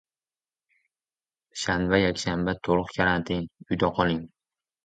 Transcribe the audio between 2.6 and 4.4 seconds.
to‘liq karantin, uyda qoling!